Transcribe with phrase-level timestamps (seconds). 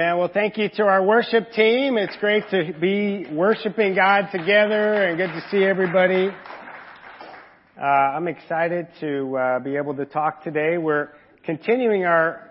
[0.00, 0.16] Amen.
[0.16, 1.98] Well, thank you to our worship team.
[1.98, 6.30] It's great to be worshiping God together and good to see everybody.
[7.78, 10.78] Uh, I'm excited to uh, be able to talk today.
[10.78, 11.10] We're
[11.44, 12.48] continuing our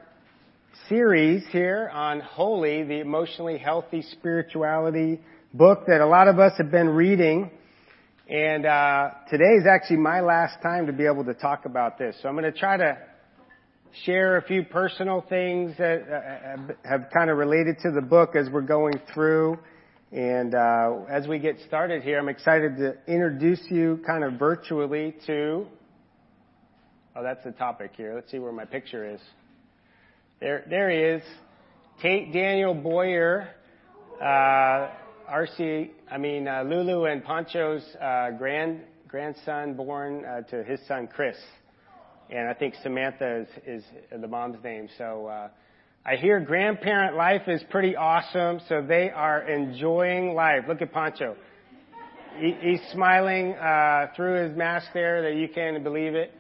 [0.90, 5.20] series here on Holy, the emotionally healthy spirituality
[5.52, 7.50] book that a lot of us have been reading.
[8.30, 12.16] And uh, today is actually my last time to be able to talk about this.
[12.22, 12.96] So I'm going to try to
[14.06, 18.48] share a few personal things that uh, have kind of related to the book as
[18.52, 19.58] we're going through.
[20.12, 25.16] And uh, as we get started here, I'm excited to introduce you kind of virtually
[25.28, 25.66] to.
[27.16, 28.16] Oh, that's the topic here.
[28.16, 29.20] Let's see where my picture is.
[30.40, 31.24] There, there he is.
[32.02, 33.50] Tate Daniel Boyer,
[34.22, 34.90] uh,
[35.30, 41.08] RC, I mean uh, Lulu and Pancho's uh, grand grandson, born uh, to his son
[41.14, 41.36] Chris
[42.30, 44.88] and I think Samantha is, the mom's name.
[44.98, 45.50] So uh,
[46.06, 48.60] I hear grandparent life is pretty awesome.
[48.70, 50.66] So they are enjoying life.
[50.68, 51.36] Look at Pancho.
[52.38, 56.34] He, he's smiling uh, through his mask there that you can't believe it.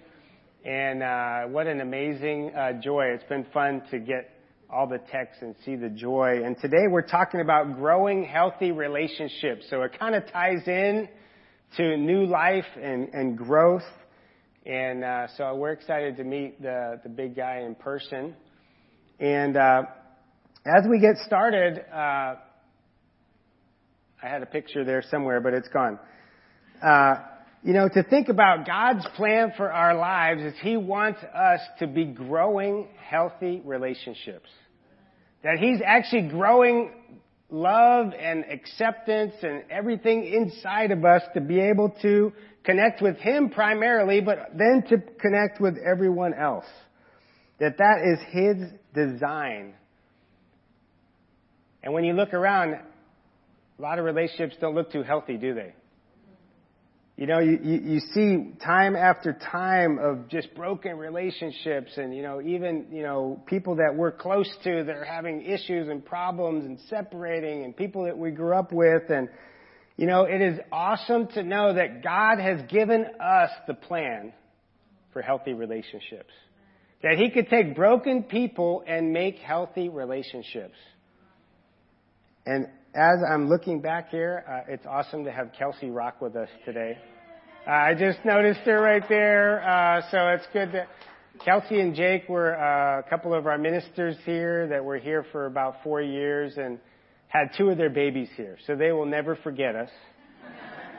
[0.63, 3.11] And uh, what an amazing uh, joy!
[3.13, 4.29] It's been fun to get
[4.69, 6.41] all the texts and see the joy.
[6.43, 9.65] And today we're talking about growing healthy relationships.
[9.69, 11.07] So it kind of ties in
[11.77, 13.83] to new life and, and growth.
[14.69, 18.35] And uh, so we're excited to meet the, the big guy in person.
[19.19, 19.81] And uh,
[20.63, 22.37] as we get started, uh, I
[24.21, 25.97] had a picture there somewhere, but it's gone.
[26.83, 27.15] Uh,
[27.63, 31.87] you know, to think about God's plan for our lives is He wants us to
[31.87, 34.49] be growing healthy relationships.
[35.43, 36.91] That He's actually growing
[37.49, 42.31] love and acceptance and everything inside of us to be able to
[42.69, 46.65] connect with Him primarily, but then to connect with everyone else.
[47.59, 49.73] That that is His design.
[51.81, 55.73] And when you look around, a lot of relationships don't look too healthy, do they?
[57.17, 62.21] You know, you, you, you, see time after time of just broken relationships and, you
[62.21, 66.63] know, even, you know, people that we're close to that are having issues and problems
[66.63, 69.27] and separating and people that we grew up with and,
[69.99, 74.31] you know, it is awesome to know that God has given us the plan
[75.11, 76.31] for healthy relationships.
[77.03, 80.77] That He could take broken people and make healthy relationships.
[82.45, 86.49] And as I'm looking back here, uh, it's awesome to have Kelsey rock with us
[86.63, 86.97] today.
[87.67, 90.87] Uh, I just noticed her right there, uh, so it's good that
[91.43, 95.45] Kelsey and Jake were uh, a couple of our ministers here that were here for
[95.45, 96.79] about four years, and
[97.29, 99.89] had two of their babies here, so they will never forget us.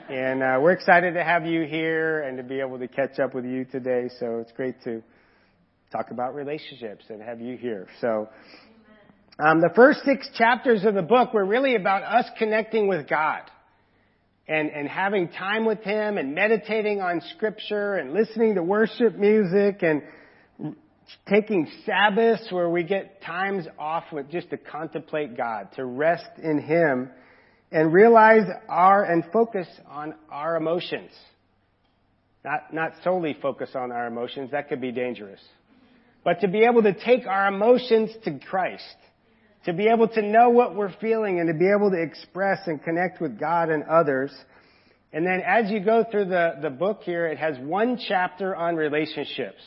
[0.09, 3.35] and uh, we're excited to have you here and to be able to catch up
[3.35, 4.09] with you today.
[4.21, 5.03] So it's great to
[5.91, 7.89] talk about relationships and have you here.
[8.01, 8.29] So
[9.41, 13.43] um, the first six chapters of the book were really about us connecting with God.
[14.47, 19.83] And, and having time with Him and meditating on Scripture and listening to worship music
[19.83, 20.03] and
[21.29, 26.61] taking Sabbaths where we get times off with just to contemplate God, to rest in
[26.61, 27.11] Him,
[27.73, 31.11] and realize our and focus on our emotions.
[32.45, 35.41] Not, not solely focus on our emotions, that could be dangerous.
[36.25, 38.97] But to be able to take our emotions to Christ,
[39.67, 42.83] to be able to know what we're feeling and to be able to express and
[42.83, 44.33] connect with God and others.
[45.13, 48.77] And then as you go through the, the book here, it has one chapter on
[48.77, 49.61] relationships.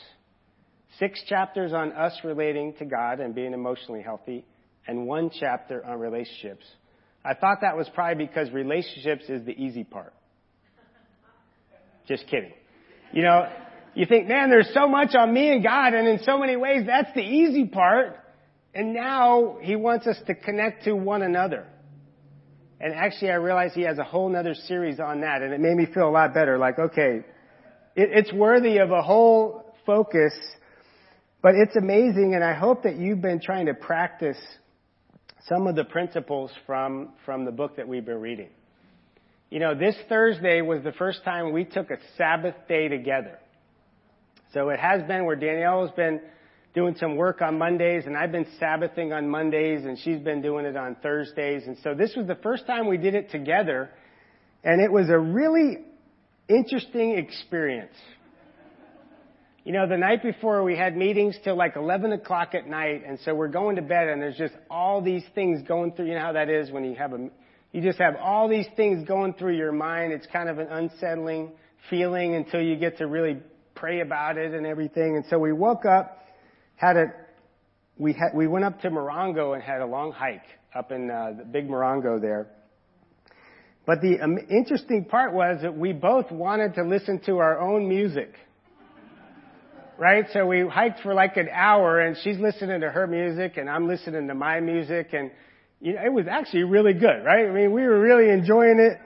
[0.98, 4.44] Six chapters on us relating to God and being emotionally healthy,
[4.86, 6.64] and one chapter on relationships.
[7.24, 10.12] I thought that was probably because relationships is the easy part.
[12.06, 12.52] Just kidding.
[13.12, 13.48] You know,
[13.94, 16.82] you think, man, there's so much on me and God, and in so many ways,
[16.86, 18.16] that's the easy part.
[18.74, 21.66] And now He wants us to connect to one another.
[22.80, 25.76] And actually, I realized He has a whole other series on that, and it made
[25.76, 26.58] me feel a lot better.
[26.58, 27.20] Like, okay,
[27.96, 30.34] it, it's worthy of a whole focus
[31.44, 34.38] but it's amazing, and I hope that you've been trying to practice
[35.46, 38.48] some of the principles from, from the book that we've been reading.
[39.50, 43.38] You know, this Thursday was the first time we took a Sabbath day together.
[44.54, 46.22] So it has been where Danielle has been
[46.74, 50.64] doing some work on Mondays, and I've been Sabbathing on Mondays, and she's been doing
[50.64, 51.64] it on Thursdays.
[51.66, 53.90] And so this was the first time we did it together,
[54.64, 55.76] and it was a really
[56.48, 57.92] interesting experience.
[59.64, 63.18] You know, the night before we had meetings till like 11 o'clock at night, and
[63.24, 66.20] so we're going to bed and there's just all these things going through, you know
[66.20, 67.30] how that is when you have a,
[67.72, 70.12] you just have all these things going through your mind.
[70.12, 71.52] It's kind of an unsettling
[71.88, 73.38] feeling until you get to really
[73.74, 75.16] pray about it and everything.
[75.16, 76.26] And so we woke up,
[76.76, 77.06] had a
[77.96, 80.44] we had, we went up to Morongo and had a long hike
[80.74, 82.48] up in uh, the big Morongo there.
[83.86, 87.88] But the um, interesting part was that we both wanted to listen to our own
[87.88, 88.34] music.
[89.96, 90.26] Right?
[90.32, 93.86] So we hiked for like an hour and she's listening to her music and I'm
[93.86, 95.30] listening to my music and
[95.80, 97.46] you know, it was actually really good, right?
[97.46, 98.98] I mean, we were really enjoying it.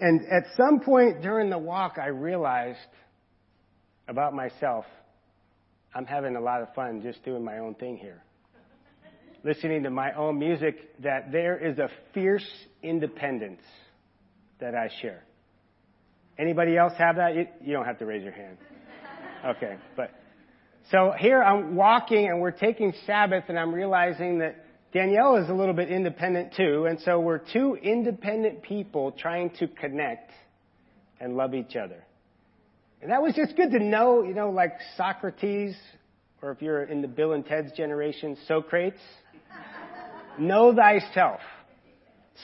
[0.00, 2.78] And at some point during the walk, I realized
[4.08, 4.84] about myself,
[5.94, 8.22] I'm having a lot of fun just doing my own thing here.
[9.44, 12.48] Listening to my own music, that there is a fierce
[12.82, 13.62] independence
[14.60, 15.22] that I share.
[16.38, 17.34] Anybody else have that?
[17.34, 18.58] You, you don't have to raise your hand.
[19.44, 20.10] Okay, but
[20.90, 25.52] so here I'm walking and we're taking Sabbath and I'm realizing that Danielle is a
[25.52, 30.32] little bit independent too, and so we're two independent people trying to connect
[31.20, 32.04] and love each other.
[33.00, 35.76] And that was just good to know, you know, like Socrates,
[36.42, 38.98] or if you're in the Bill and Ted's generation, Socrates.
[40.38, 41.40] know thyself.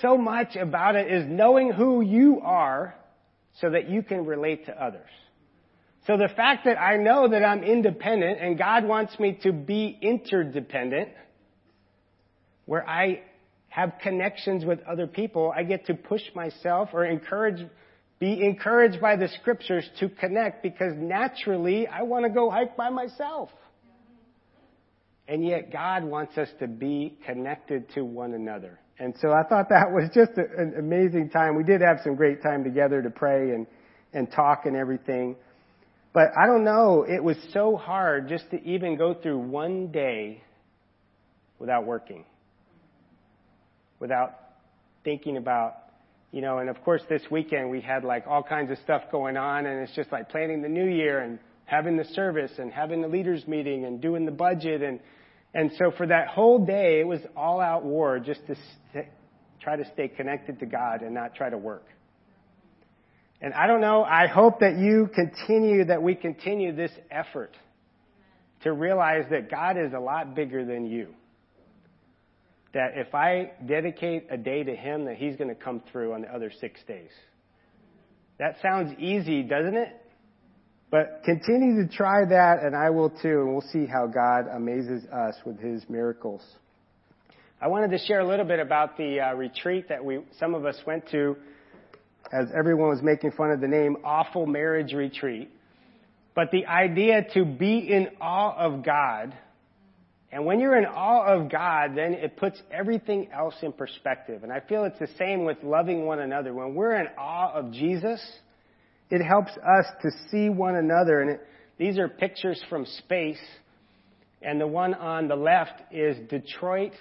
[0.03, 2.95] So much about it is knowing who you are
[3.61, 5.09] so that you can relate to others.
[6.07, 9.99] So the fact that I know that I'm independent and God wants me to be
[10.03, 11.09] interdependent,
[12.67, 13.23] where I
[13.69, 17.67] have connections with other people, I get to push myself or encourage,
[18.21, 22.91] be encouraged by the scriptures to connect because naturally I want to go hike by
[22.91, 23.51] myself.
[25.27, 28.79] And yet God wants us to be connected to one another.
[28.99, 31.57] And so I thought that was just an amazing time.
[31.57, 33.67] We did have some great time together to pray and,
[34.13, 35.37] and talk and everything.
[36.15, 40.43] But I don't know, it was so hard just to even go through one day
[41.59, 42.25] without working
[44.05, 44.39] without
[45.03, 45.77] thinking about,
[46.31, 49.37] you know, and of course this weekend we had like all kinds of stuff going
[49.39, 53.01] on and it's just like planning the new year and having the service and having
[53.01, 55.01] the leaders meeting and doing the budget and,
[55.55, 58.55] and so for that whole day it was all out war just to
[58.93, 59.07] st-
[59.63, 61.87] try to stay connected to God and not try to work.
[63.45, 67.55] And I don't know, I hope that you continue, that we continue this effort
[68.63, 71.09] to realize that God is a lot bigger than you
[72.75, 76.23] that if I dedicate a day to Him, that He's going to come through on
[76.23, 77.11] the other six days.
[78.39, 79.95] That sounds easy, doesn't it?
[80.91, 85.05] But continue to try that, and I will too, and we'll see how God amazes
[85.07, 86.43] us with His miracles.
[87.61, 90.67] I wanted to share a little bit about the uh, retreat that we, some of
[90.67, 91.37] us went to,
[92.33, 95.51] as everyone was making fun of the name Awful Marriage Retreat.
[96.35, 99.35] But the idea to be in awe of God
[100.35, 104.43] and when you're in awe of God, then it puts everything else in perspective.
[104.43, 106.53] And I feel it's the same with loving one another.
[106.53, 108.21] When we're in awe of Jesus,
[109.11, 111.21] it helps us to see one another.
[111.21, 111.41] And it,
[111.79, 113.39] these are pictures from space.
[114.43, 116.95] And the one on the left is Detroit,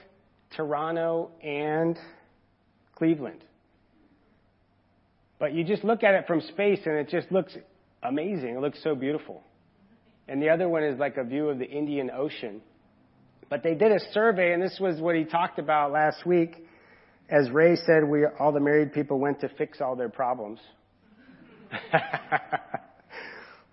[0.55, 1.97] Toronto, and
[2.95, 3.43] Cleveland.
[5.43, 7.53] But you just look at it from space and it just looks
[8.01, 8.55] amazing.
[8.55, 9.43] It looks so beautiful.
[10.29, 12.61] And the other one is like a view of the Indian Ocean.
[13.49, 16.65] But they did a survey, and this was what he talked about last week.
[17.29, 20.59] As Ray said, we, all the married people went to fix all their problems.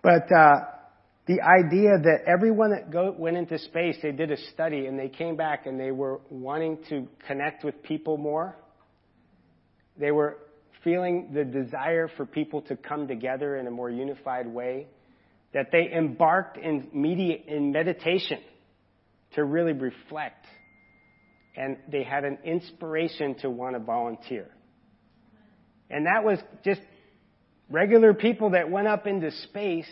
[0.02, 0.54] but uh,
[1.28, 5.08] the idea that everyone that go, went into space, they did a study, and they
[5.08, 8.56] came back and they were wanting to connect with people more.
[9.96, 10.36] They were
[10.82, 14.86] feeling the desire for people to come together in a more unified way.
[15.52, 18.38] That they embarked in media in meditation
[19.34, 20.46] to really reflect.
[21.56, 24.48] And they had an inspiration to want to volunteer.
[25.90, 26.80] And that was just
[27.68, 29.90] regular people that went up into space.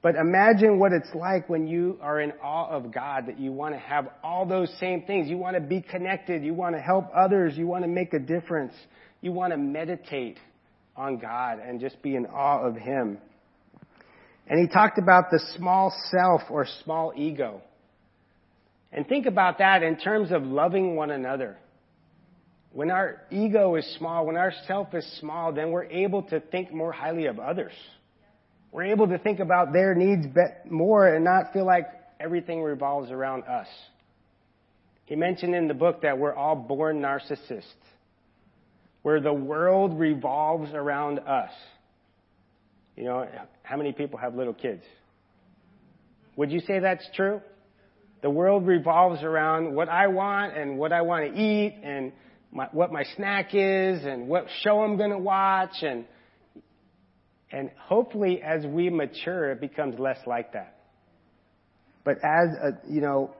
[0.00, 3.74] But imagine what it's like when you are in awe of God, that you want
[3.74, 5.28] to have all those same things.
[5.28, 6.44] You want to be connected.
[6.44, 7.56] You want to help others.
[7.56, 8.72] You want to make a difference.
[9.20, 10.38] You want to meditate
[10.96, 13.18] on God and just be in awe of Him.
[14.46, 17.60] And he talked about the small self or small ego.
[18.92, 21.58] And think about that in terms of loving one another.
[22.72, 26.72] When our ego is small, when our self is small, then we're able to think
[26.72, 27.72] more highly of others.
[28.72, 30.26] We're able to think about their needs
[30.70, 31.86] more and not feel like
[32.20, 33.66] everything revolves around us.
[35.04, 37.64] He mentioned in the book that we're all born narcissists,
[39.08, 41.50] where the world revolves around us.
[42.94, 43.26] You know,
[43.62, 44.82] how many people have little kids?
[46.36, 47.40] Would you say that's true?
[48.20, 52.12] The world revolves around what I want and what I want to eat and
[52.52, 56.04] my, what my snack is and what show I'm going to watch and
[57.50, 60.80] and hopefully as we mature it becomes less like that.
[62.04, 63.34] But as a, you know,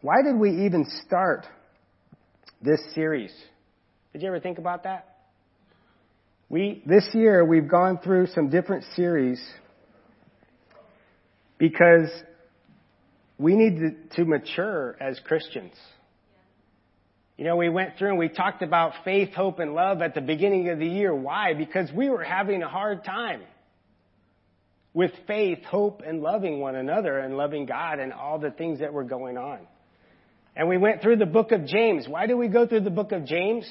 [0.00, 1.46] why did we even start
[2.60, 3.32] this series?
[4.14, 5.08] Did you ever think about that?
[6.48, 9.44] We, this year, we've gone through some different series
[11.58, 12.08] because
[13.38, 15.72] we need to, to mature as Christians.
[17.36, 20.20] You know, we went through and we talked about faith, hope, and love at the
[20.20, 21.12] beginning of the year.
[21.12, 21.52] Why?
[21.54, 23.42] Because we were having a hard time
[24.92, 28.92] with faith, hope, and loving one another and loving God and all the things that
[28.92, 29.58] were going on.
[30.54, 32.06] And we went through the book of James.
[32.06, 33.68] Why do we go through the book of James?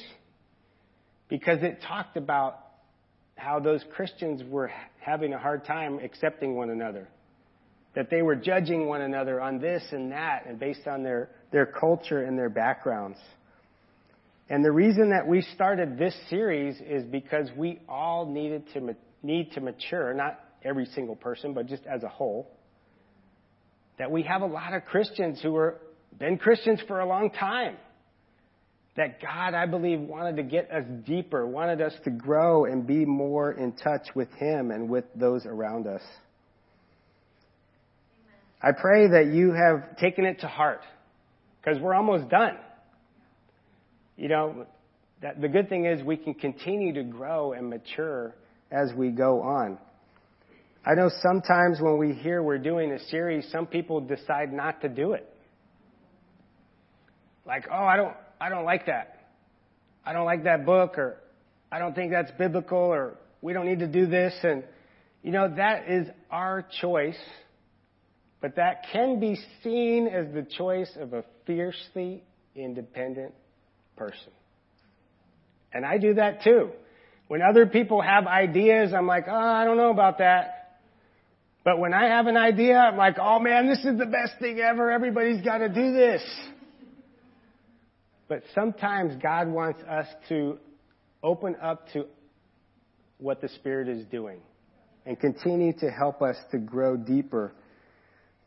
[1.34, 2.60] Because it talked about
[3.36, 7.08] how those Christians were having a hard time accepting one another.
[7.96, 11.66] That they were judging one another on this and that and based on their, their
[11.66, 13.18] culture and their backgrounds.
[14.48, 19.54] And the reason that we started this series is because we all needed to need
[19.54, 22.48] to mature, not every single person, but just as a whole.
[23.98, 25.74] That we have a lot of Christians who have
[26.20, 27.78] been Christians for a long time.
[28.96, 33.06] That God, I believe, wanted to get us deeper, wanted us to grow and be
[33.06, 36.02] more in touch with Him and with those around us.
[38.62, 40.82] I pray that you have taken it to heart
[41.60, 42.58] because we're almost done
[44.18, 44.66] you know,
[45.22, 48.36] that the good thing is we can continue to grow and mature
[48.72, 49.78] as we go on.
[50.86, 54.90] I know sometimes when we hear we're doing a series, some people decide not to
[54.90, 55.30] do it.
[57.46, 59.30] Like, oh, I don't, I don't like that.
[60.06, 61.16] I don't like that book, or
[61.72, 64.34] I don't think that's biblical, or we don't need to do this.
[64.44, 64.66] And,
[65.22, 67.18] you know, that is our choice,
[68.42, 72.22] but that can be seen as the choice of a fiercely
[72.54, 73.34] independent
[73.96, 74.34] person.
[75.74, 76.72] And I do that too.
[77.30, 80.80] When other people have ideas, I'm like, oh, I don't know about that.
[81.64, 84.60] But when I have an idea, I'm like, oh man, this is the best thing
[84.60, 84.92] ever.
[84.92, 86.22] Everybody's got to do this.
[88.28, 90.58] But sometimes God wants us to
[91.22, 92.06] open up to
[93.18, 94.40] what the Spirit is doing
[95.06, 97.54] and continue to help us to grow deeper.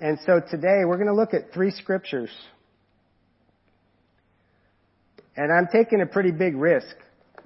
[0.00, 2.30] And so today we're going to look at three scriptures
[5.36, 6.96] and I'm taking a pretty big risk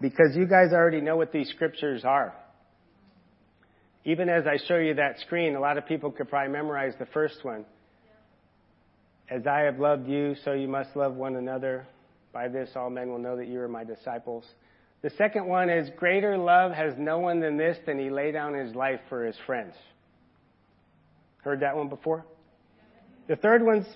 [0.00, 2.32] because you guys already know what these scriptures are.
[4.04, 7.06] Even as I show you that screen, a lot of people could probably memorize the
[7.06, 7.66] first one.
[9.28, 11.87] As I have loved you, so you must love one another.
[12.32, 14.44] By this, all men will know that you are my disciples.
[15.02, 18.54] The second one is greater love has no one than this, than he lay down
[18.54, 19.75] his life for his friends.
[21.38, 22.26] Heard that one before?
[23.26, 23.87] The third one's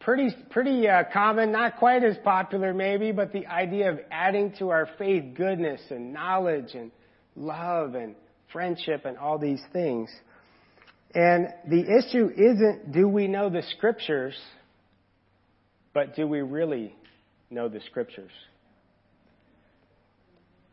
[0.00, 4.70] pretty pretty uh, common, not quite as popular maybe, but the idea of adding to
[4.70, 6.90] our faith goodness and knowledge and
[7.36, 8.14] love and
[8.52, 10.10] friendship and all these things.
[11.14, 14.36] And the issue isn't do we know the scriptures,
[15.94, 16.94] but do we really
[17.50, 18.30] know the scriptures?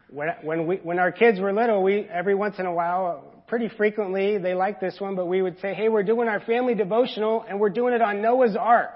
[0.09, 3.69] When, when, we, when our kids were little, we, every once in a while, pretty
[3.69, 7.45] frequently, they liked this one, but we would say, hey, we're doing our family devotional
[7.47, 8.93] and we're doing it on Noah's Ark.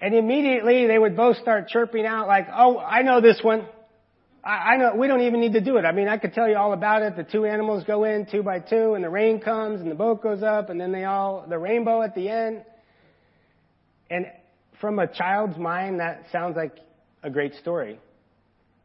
[0.00, 3.66] And immediately they would both start chirping out like, oh, I know this one.
[4.44, 5.84] I, I know, we don't even need to do it.
[5.84, 7.16] I mean, I could tell you all about it.
[7.16, 10.22] The two animals go in two by two and the rain comes and the boat
[10.22, 12.62] goes up and then they all, the rainbow at the end.
[14.08, 14.26] And
[14.80, 16.76] from a child's mind, that sounds like
[17.22, 17.98] a great story.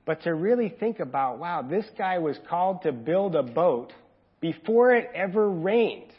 [0.05, 3.93] But to really think about, wow, this guy was called to build a boat
[4.41, 6.11] before it ever rained.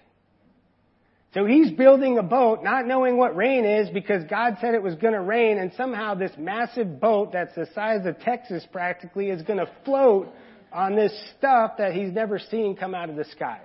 [1.35, 4.95] So he's building a boat not knowing what rain is because God said it was
[4.95, 9.43] going to rain and somehow this massive boat that's the size of Texas practically is
[9.43, 10.29] going to float
[10.73, 13.61] on this stuff that he's never seen come out of the sky.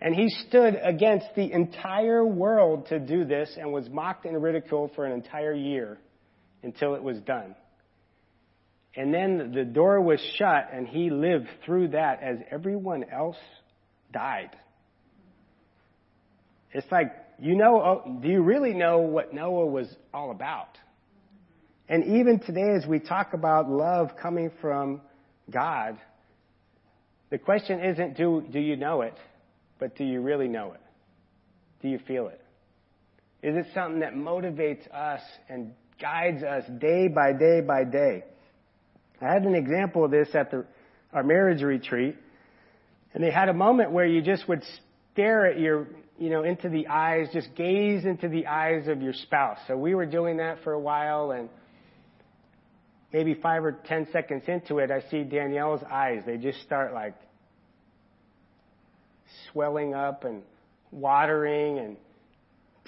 [0.00, 4.92] And he stood against the entire world to do this and was mocked and ridiculed
[4.94, 5.98] for an entire year
[6.62, 7.54] until it was done.
[8.94, 13.36] And then the door was shut and he lived through that as everyone else
[14.12, 14.50] died.
[16.72, 20.68] It's like, you know, oh, do you really know what Noah was all about?
[21.88, 25.00] And even today, as we talk about love coming from
[25.50, 25.98] God,
[27.30, 29.14] the question isn't do, do you know it,
[29.78, 30.80] but do you really know it?
[31.82, 32.40] Do you feel it?
[33.42, 38.24] Is it something that motivates us and guides us day by day by day?
[39.20, 40.64] I had an example of this at the,
[41.12, 42.16] our marriage retreat,
[43.14, 44.62] and they had a moment where you just would
[45.12, 45.86] stare at your
[46.18, 49.58] you know, into the eyes, just gaze into the eyes of your spouse.
[49.66, 51.48] So we were doing that for a while and
[53.12, 56.22] maybe five or ten seconds into it, I see Danielle's eyes.
[56.26, 57.14] They just start like
[59.50, 60.42] swelling up and
[60.90, 61.96] watering and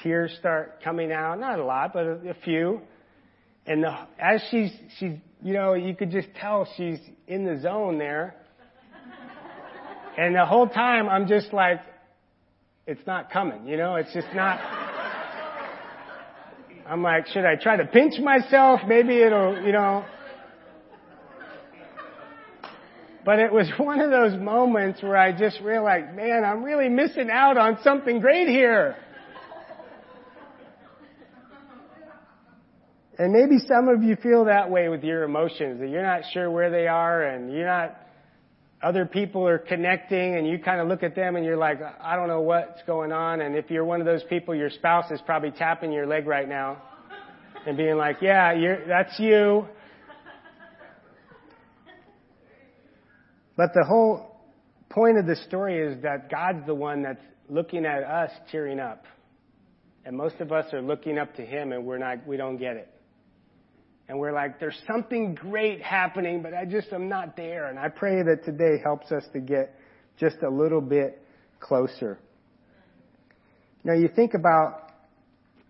[0.02, 1.38] tears start coming out.
[1.38, 2.80] Not a lot, but a, a few.
[3.66, 7.98] And the, as she's, she's, you know, you could just tell she's in the zone
[7.98, 8.34] there.
[10.16, 11.80] And the whole time I'm just like,
[12.86, 14.58] it's not coming, you know, it's just not.
[16.88, 18.80] I'm like, should I try to pinch myself?
[18.88, 20.06] Maybe it'll, you know.
[23.28, 27.28] But it was one of those moments where I just realized, man, I'm really missing
[27.30, 28.96] out on something great here.
[33.18, 36.50] And maybe some of you feel that way with your emotions, that you're not sure
[36.50, 37.98] where they are and you're not,
[38.82, 42.16] other people are connecting and you kind of look at them and you're like, I
[42.16, 43.42] don't know what's going on.
[43.42, 46.48] And if you're one of those people, your spouse is probably tapping your leg right
[46.48, 46.80] now
[47.66, 49.66] and being like, yeah, you're, that's you.
[53.58, 54.36] But the whole
[54.88, 59.04] point of the story is that God's the one that's looking at us tearing up.
[60.04, 62.76] And most of us are looking up to Him and we're not, we don't get
[62.76, 62.88] it.
[64.08, 67.68] And we're like, there's something great happening, but I just am not there.
[67.68, 69.74] And I pray that today helps us to get
[70.20, 71.20] just a little bit
[71.58, 72.16] closer.
[73.82, 74.92] Now you think about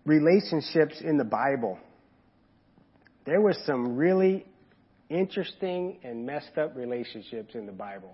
[0.05, 1.79] relationships in the Bible.
[3.25, 4.45] There was some really
[5.09, 8.13] interesting and messed up relationships in the Bible.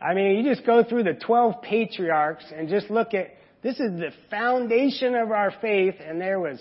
[0.00, 3.28] I mean, you just go through the 12 patriarchs and just look at,
[3.62, 6.58] this is the foundation of our faith, and there was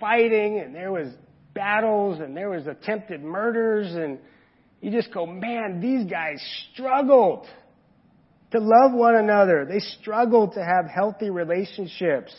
[0.00, 1.08] fighting, and there was
[1.54, 4.18] battles and there was attempted murders and
[4.80, 7.46] you just go, man, these guys struggled
[8.50, 9.66] to love one another.
[9.66, 12.34] They struggled to have healthy relationships.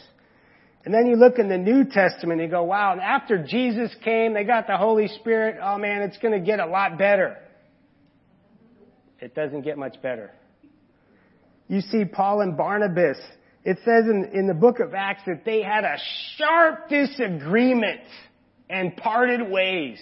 [0.86, 4.36] And then you look in the New Testament and you go, wow, after Jesus came,
[4.36, 5.58] they got the Holy Spirit.
[5.62, 7.38] Oh man, it's going to get a lot better.
[9.20, 10.32] It doesn't get much better.
[11.68, 13.18] You see Paul and Barnabas.
[13.64, 15.98] It says in, in the book of Acts that they had a
[16.38, 18.02] sharp disagreement
[18.70, 20.00] and parted ways.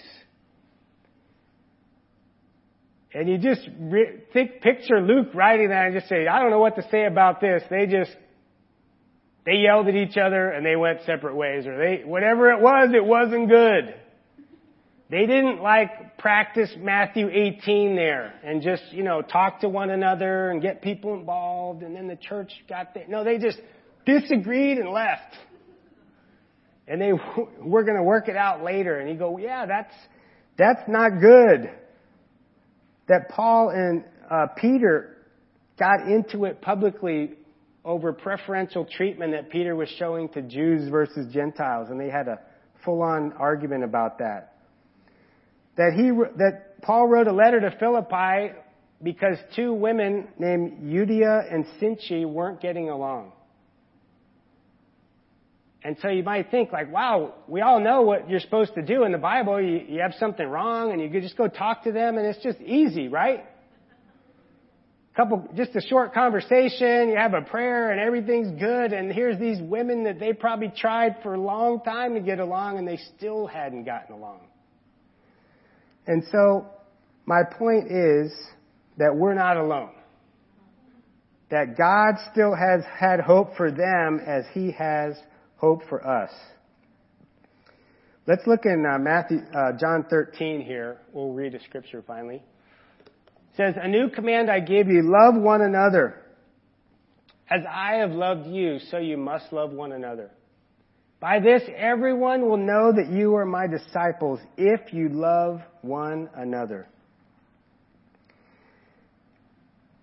[3.13, 6.59] And you just re- think, picture Luke writing that and just say, I don't know
[6.59, 7.63] what to say about this.
[7.69, 8.11] They just,
[9.45, 12.91] they yelled at each other and they went separate ways or they, whatever it was,
[12.93, 13.95] it wasn't good.
[15.09, 20.49] They didn't like practice Matthew 18 there and just, you know, talk to one another
[20.49, 23.05] and get people involved and then the church got there.
[23.07, 23.59] No, they just
[24.05, 25.35] disagreed and left
[26.87, 27.11] and they
[27.61, 28.99] we're going to work it out later.
[28.99, 29.93] And you go, yeah, that's
[30.57, 31.69] that's not good.
[33.07, 35.17] That Paul and uh, Peter
[35.77, 37.33] got into it publicly
[37.85, 42.39] over preferential treatment that Peter was showing to Jews versus Gentiles, and they had a
[42.85, 44.55] full-on argument about that.
[45.77, 48.53] That he that Paul wrote a letter to Philippi
[49.01, 53.33] because two women named Euodia and Syntyche weren't getting along.
[55.83, 59.03] And so you might think like, wow, we all know what you're supposed to do
[59.03, 59.61] in the Bible.
[59.61, 62.41] You, you have something wrong and you could just go talk to them and it's
[62.41, 63.43] just easy, right?
[65.15, 69.61] Couple, just a short conversation, you have a prayer and everything's good and here's these
[69.61, 73.45] women that they probably tried for a long time to get along and they still
[73.45, 74.39] hadn't gotten along.
[76.07, 76.65] And so,
[77.25, 78.33] my point is
[78.97, 79.91] that we're not alone.
[81.51, 85.15] That God still has had hope for them as He has
[85.57, 86.31] hope for us.
[88.25, 91.01] Let's look in uh, Matthew, uh, John 13 here.
[91.11, 92.41] We'll read a scripture finally.
[93.57, 96.15] Says, A new command I give you, love one another.
[97.49, 100.31] As I have loved you, so you must love one another.
[101.19, 106.87] By this, everyone will know that you are my disciples if you love one another.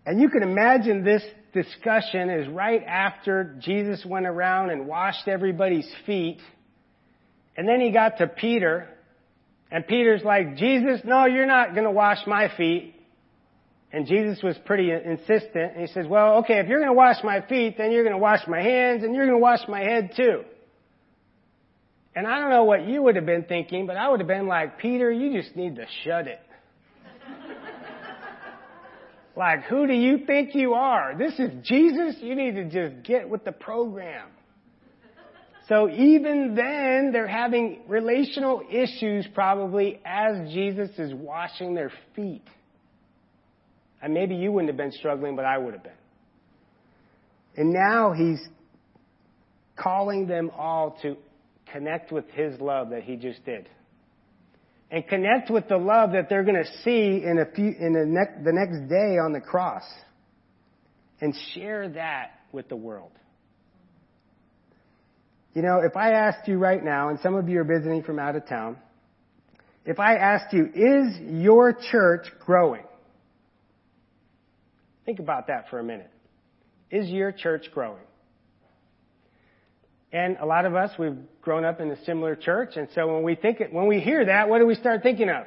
[0.06, 5.88] And you can imagine this discussion is right after Jesus went around and washed everybody's
[6.06, 6.38] feet.
[7.56, 8.88] And then he got to Peter.
[9.70, 12.94] And Peter's like, Jesus, no, you're not going to wash my feet.
[13.92, 15.72] And Jesus was pretty insistent.
[15.74, 18.14] And he says, well, okay, if you're going to wash my feet, then you're going
[18.14, 20.44] to wash my hands and you're going to wash my head too.
[22.14, 24.46] And I don't know what you would have been thinking, but I would have been
[24.46, 26.40] like, Peter, you just need to shut it.
[29.36, 31.14] Like, who do you think you are?
[31.16, 32.16] This is Jesus?
[32.20, 34.28] You need to just get with the program.
[35.68, 42.42] So even then, they're having relational issues probably as Jesus is washing their feet.
[44.02, 45.92] And maybe you wouldn't have been struggling, but I would have been.
[47.56, 48.40] And now he's
[49.76, 51.16] calling them all to
[51.72, 53.68] connect with his love that he just did
[54.90, 58.26] and connect with the love that they're going to see in a few, in the,
[58.44, 59.84] the next day on the cross
[61.20, 63.12] and share that with the world.
[65.54, 68.18] You know, if I asked you right now, and some of you are visiting from
[68.18, 68.76] out of town,
[69.84, 72.84] if I asked you, is your church growing?
[75.10, 76.08] Think about that for a minute.
[76.88, 78.04] Is your church growing?
[80.12, 83.24] And a lot of us, we've grown up in a similar church, and so when
[83.24, 85.46] we think it, when we hear that, what do we start thinking of?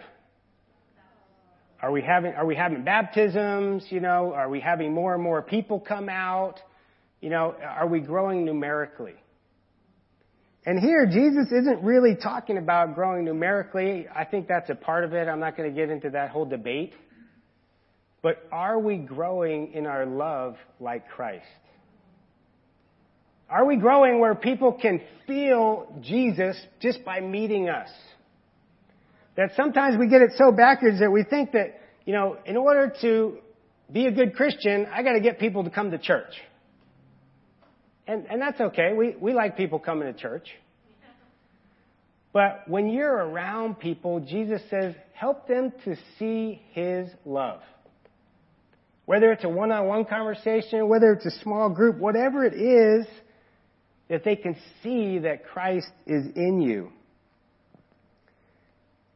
[1.81, 3.85] Are we having, are we having baptisms?
[3.89, 6.59] You know, are we having more and more people come out?
[7.21, 9.15] You know, are we growing numerically?
[10.65, 14.07] And here, Jesus isn't really talking about growing numerically.
[14.13, 15.29] I think that's a part of it.
[15.29, 16.91] I'm not going to get into that whole debate.
[18.23, 21.45] But are we growing in our love like Christ?
[23.49, 27.89] Are we growing where people can feel Jesus just by meeting us?
[29.35, 32.93] That sometimes we get it so backwards that we think that, you know, in order
[33.01, 33.37] to
[33.91, 36.33] be a good Christian, I gotta get people to come to church.
[38.07, 38.93] And, and that's okay.
[38.97, 40.47] We, we like people coming to church.
[42.31, 47.59] But when you're around people, Jesus says, help them to see His love.
[49.05, 53.05] Whether it's a one-on-one conversation, whether it's a small group, whatever it is,
[54.09, 56.89] that they can see that Christ is in you.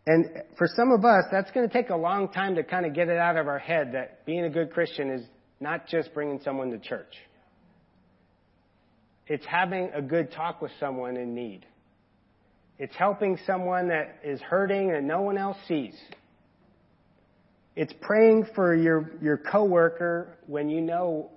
[0.05, 0.25] And
[0.57, 3.09] for some of us, that's going to take a long time to kind of get
[3.09, 5.25] it out of our head that being a good Christian is
[5.59, 7.13] not just bringing someone to church.
[9.27, 11.65] It's having a good talk with someone in need.
[12.79, 15.95] It's helping someone that is hurting and no one else sees.
[17.77, 21.29] It's praying for your, your coworker when you know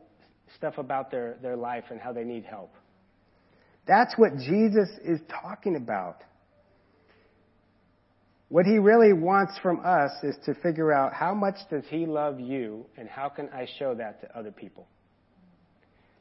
[0.56, 2.72] stuff about their, their life and how they need help.
[3.86, 6.22] That's what Jesus is talking about.
[8.48, 12.40] What he really wants from us is to figure out how much does he love
[12.40, 14.88] you and how can I show that to other people?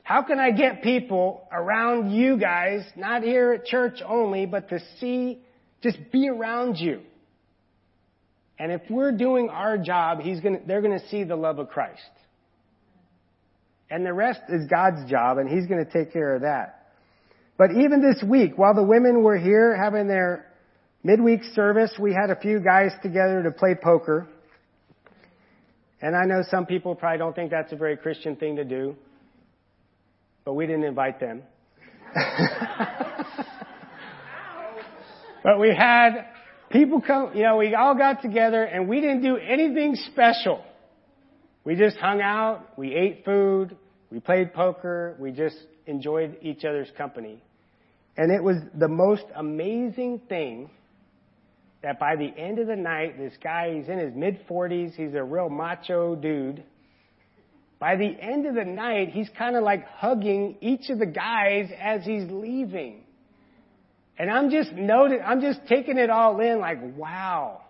[0.03, 4.81] How can I get people around you guys, not here at church only, but to
[4.99, 5.39] see,
[5.81, 7.03] just be around you?
[8.59, 12.01] And if we're doing our job, he's gonna, they're gonna see the love of Christ.
[13.89, 16.91] And the rest is God's job, and he's gonna take care of that.
[17.57, 20.45] But even this week, while the women were here having their
[21.03, 24.27] midweek service, we had a few guys together to play poker.
[26.01, 28.95] And I know some people probably don't think that's a very Christian thing to do,
[30.45, 31.43] but we didn't invite them.
[35.43, 36.28] but we had
[36.69, 40.63] people come, you know, we all got together and we didn't do anything special.
[41.63, 43.75] We just hung out, we ate food,
[44.11, 47.41] we played poker, we just enjoyed each other's company.
[48.17, 50.69] And it was the most amazing thing
[51.81, 55.13] that by the end of the night, this guy, he's in his mid 40s, he's
[55.13, 56.63] a real macho dude.
[57.79, 61.69] By the end of the night, he's kind of like hugging each of the guys
[61.79, 63.03] as he's leaving.
[64.19, 67.61] And I'm just noting, I'm just taking it all in like, wow,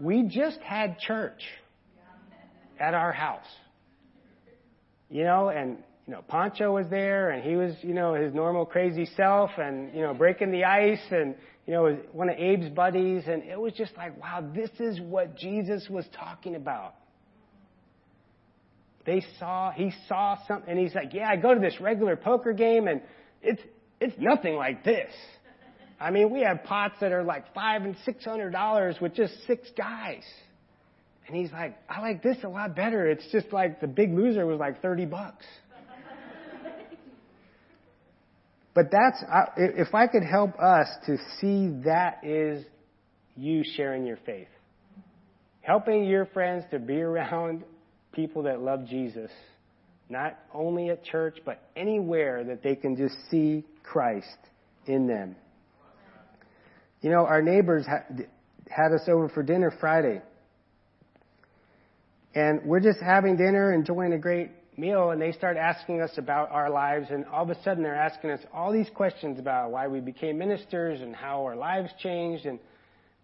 [0.00, 1.42] we just had church
[2.80, 3.44] at our house.
[5.10, 8.64] You know, and, you know, Pancho was there and he was, you know, his normal
[8.64, 11.34] crazy self and, you know, breaking the ice and,
[11.66, 15.36] you know, one of Abe's buddies, and it was just like, wow, this is what
[15.36, 16.94] Jesus was talking about.
[19.04, 22.52] They saw, he saw something, and he's like, yeah, I go to this regular poker
[22.52, 23.00] game, and
[23.42, 23.62] it's,
[24.00, 25.12] it's nothing like this.
[26.02, 29.34] I mean, we have pots that are like five and six hundred dollars with just
[29.46, 30.24] six guys.
[31.26, 33.08] And he's like, I like this a lot better.
[33.08, 35.44] It's just like the big loser was like 30 bucks.
[38.74, 39.22] But that's,
[39.58, 42.64] if I could help us to see that is
[43.36, 44.48] you sharing your faith.
[45.60, 47.64] Helping your friends to be around
[48.12, 49.30] people that love Jesus.
[50.08, 54.26] Not only at church, but anywhere that they can just see Christ
[54.86, 55.36] in them.
[57.02, 60.22] You know, our neighbors had us over for dinner Friday.
[62.34, 66.50] And we're just having dinner, enjoying a great meal and they start asking us about
[66.50, 69.86] our lives and all of a sudden they're asking us all these questions about why
[69.86, 72.58] we became ministers and how our lives changed and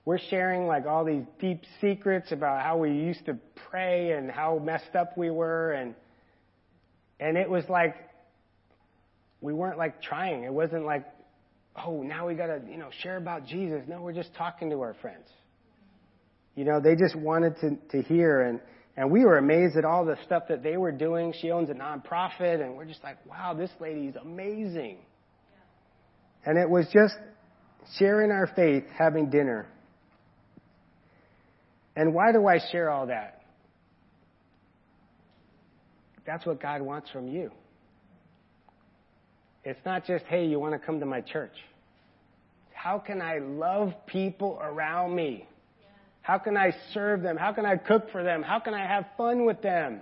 [0.05, 3.39] we're sharing like all these deep secrets about how we used to
[3.71, 5.95] pray and how messed up we were and
[7.19, 7.97] and it was like
[9.41, 11.07] we weren't like trying it wasn't like
[11.87, 14.81] oh now we got to you know share about Jesus no we're just talking to
[14.81, 15.29] our friends
[16.55, 18.61] you know they just wanted to to hear and
[18.99, 21.33] and we were amazed at all the stuff that they were doing.
[21.41, 24.99] She owns a nonprofit, and we're just like, wow, this lady's amazing.
[26.45, 27.15] And it was just
[27.97, 29.69] sharing our faith, having dinner.
[31.95, 33.43] And why do I share all that?
[36.27, 37.53] That's what God wants from you.
[39.69, 41.53] It's not just, hey, you want to come to my church.
[42.73, 45.47] How can I love people around me?
[46.23, 47.37] How can I serve them?
[47.37, 48.43] How can I cook for them?
[48.43, 50.01] How can I have fun with them?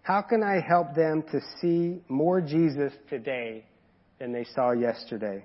[0.00, 3.66] How can I help them to see more Jesus today
[4.18, 5.44] than they saw yesterday?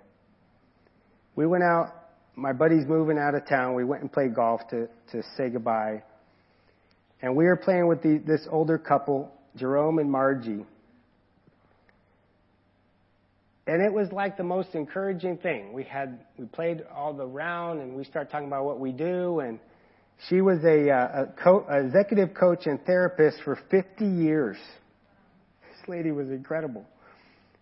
[1.35, 1.87] We went out,
[2.37, 3.75] my buddy's moving out of town.
[3.75, 6.03] We went and played golf to, to say goodbye.
[7.21, 10.65] And we were playing with the, this older couple, Jerome and Margie.
[13.65, 15.71] And it was like the most encouraging thing.
[15.71, 19.39] We had, we played all the round and we started talking about what we do
[19.39, 19.59] and
[20.29, 24.57] she was a, uh, a, co- executive coach and therapist for 50 years.
[25.61, 26.85] This lady was incredible.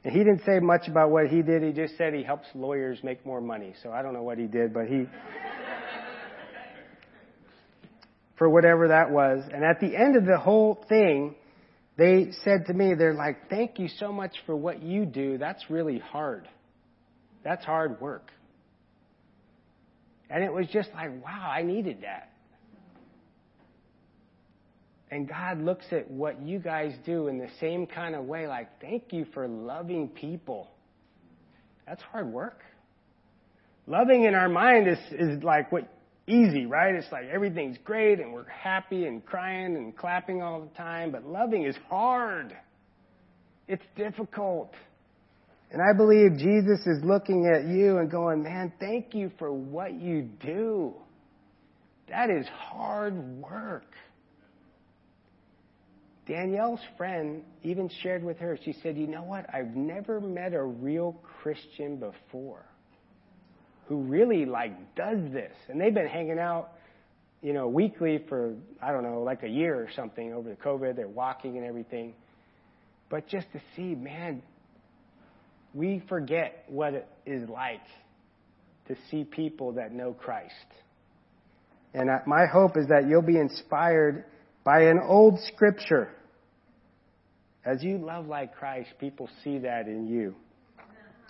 [0.04, 1.64] And he didn't say much about what he did.
[1.64, 3.74] He just said he helps lawyers make more money.
[3.84, 5.06] So I don't know what he did, but he,
[8.38, 9.44] for whatever that was.
[9.54, 11.36] And at the end of the whole thing,
[12.02, 15.38] they said to me, they're like, thank you so much for what you do.
[15.38, 16.48] That's really hard.
[17.44, 18.32] That's hard work.
[20.28, 22.32] And it was just like, wow, I needed that.
[25.12, 28.82] And God looks at what you guys do in the same kind of way, like,
[28.82, 30.72] thank you for loving people.
[31.86, 32.64] That's hard work.
[33.86, 35.88] Loving in our mind is, is like what
[36.28, 36.96] easy, right?
[36.96, 41.26] It's like everything's great and we're happy and crying and clapping all the time, but
[41.26, 42.56] loving is hard.
[43.68, 44.74] It's difficult.
[45.72, 49.94] And I believe Jesus is looking at you and going, man, thank you for what
[49.94, 50.94] you do.
[52.10, 53.86] That is hard work.
[56.28, 59.46] Danielle's friend even shared with her, she said, you know what?
[59.54, 62.66] I've never met a real Christian before
[63.92, 65.52] who really like does this.
[65.68, 66.70] And they've been hanging out,
[67.42, 70.96] you know, weekly for, I don't know, like a year or something over the COVID.
[70.96, 72.14] They're walking and everything.
[73.10, 74.44] But just to see, man,
[75.74, 77.84] we forget what it is like
[78.88, 80.54] to see people that know Christ.
[81.94, 84.24] And my hope is that you'll be inspired
[84.64, 86.14] by an old scripture.
[87.66, 90.34] As you love like Christ, people see that in you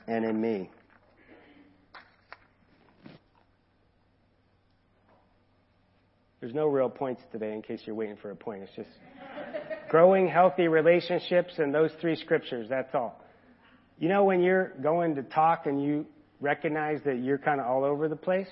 [0.07, 0.69] and in me.
[6.41, 8.63] There's no real points today in case you're waiting for a point.
[8.63, 8.89] It's just
[9.89, 13.23] growing healthy relationships and those three scriptures, that's all.
[13.99, 16.07] You know when you're going to talk and you
[16.39, 18.47] recognize that you're kind of all over the place?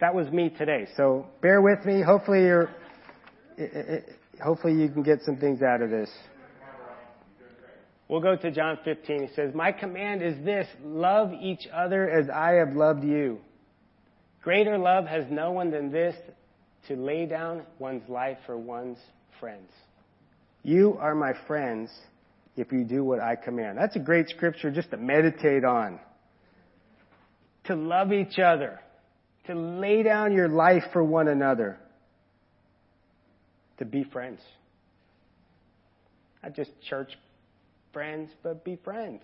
[0.00, 0.88] That was me today.
[0.96, 2.02] So bear with me.
[2.02, 2.68] Hopefully you're,
[4.44, 6.10] hopefully you can get some things out of this.
[8.08, 9.28] We'll go to John 15.
[9.28, 13.38] He says, My command is this, love each other as I have loved you.
[14.42, 16.16] Greater love has no one than this,
[16.88, 18.98] to lay down one's life for one's
[19.38, 19.70] friends.
[20.62, 21.90] You are my friends
[22.56, 23.78] if you do what I command.
[23.78, 25.98] That's a great scripture just to meditate on.
[27.64, 28.80] To love each other.
[29.46, 31.78] To lay down your life for one another.
[33.78, 34.40] To be friends.
[36.42, 37.10] Not just church
[37.92, 39.22] friends, but be friends.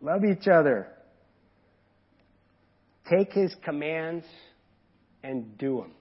[0.00, 0.88] Love each other.
[3.10, 4.24] Take his commands
[5.22, 5.92] and do them.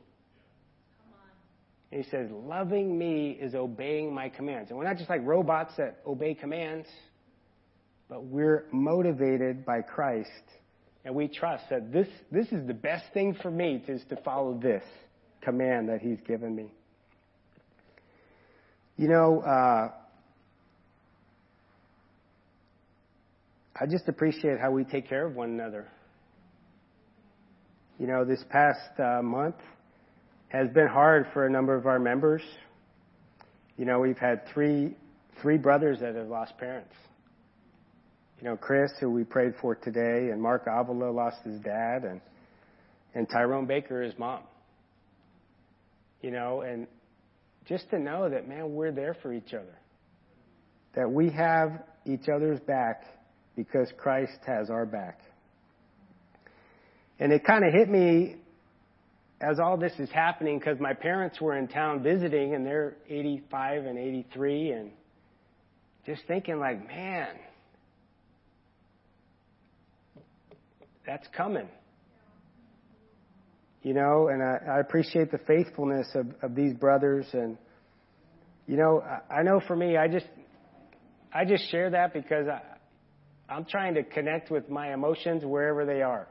[1.91, 4.69] And he says, loving me is obeying my commands.
[4.69, 6.88] And we're not just like robots that obey commands,
[8.10, 10.30] but we're motivated by Christ.
[11.04, 14.60] And we trust that this, this is the best thing for me is to follow
[14.60, 14.84] this
[15.41, 16.71] command that he's given me.
[18.98, 19.91] You know, uh,
[23.80, 25.88] I just appreciate how we take care of one another.
[28.00, 29.56] You know, this past uh, month,
[30.56, 32.41] has been hard for a number of our members.
[33.78, 34.96] You know, we've had three
[35.41, 36.94] three brothers that have lost parents.
[38.39, 42.22] You know, Chris, who we prayed for today, and Mark Avila lost his dad, and
[43.13, 44.44] and Tyrone Baker, his mom.
[46.22, 46.88] You know, and
[47.65, 49.78] just to know that, man, we're there for each other.
[50.96, 53.04] That we have each other's back
[53.58, 55.20] because Christ has our back.
[57.20, 58.38] And it kind of hit me
[59.41, 63.86] as all this is happening, because my parents were in town visiting and they're 85
[63.86, 64.91] and 83, and
[66.06, 67.28] just thinking, like, man,
[71.06, 71.67] that's coming.
[73.84, 77.28] You know, and I, I appreciate the faithfulness of, of these brothers.
[77.34, 77.58] And,
[78.67, 80.26] you know, I, I know for me, I just,
[81.32, 82.62] I just share that because I,
[83.48, 86.28] I'm trying to connect with my emotions wherever they are.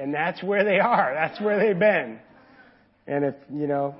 [0.00, 1.12] And that's where they are.
[1.14, 2.18] That's where they've been.
[3.06, 3.94] And if, you know,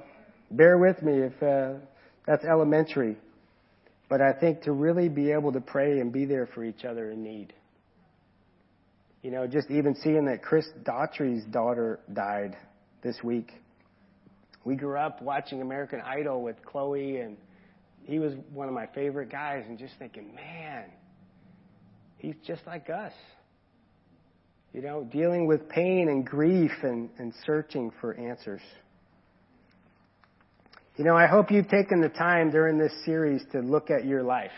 [0.51, 1.79] bear with me if uh,
[2.27, 3.17] that's elementary.
[4.11, 7.13] but I think to really be able to pray and be there for each other
[7.13, 7.55] in need.
[9.23, 12.57] You know, just even seeing that Chris Daughtry's daughter died
[13.03, 13.53] this week.
[14.65, 17.37] We grew up watching American Idol with Chloe, and
[18.05, 20.87] he was one of my favorite guys, and just thinking, man,
[22.19, 23.13] he's just like us.
[24.73, 28.61] You know, dealing with pain and grief and, and searching for answers.
[30.97, 34.23] You know, I hope you've taken the time during this series to look at your
[34.23, 34.51] life.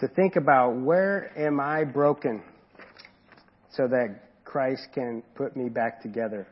[0.00, 2.42] To think about where am I broken
[3.72, 6.48] so that Christ can put me back together.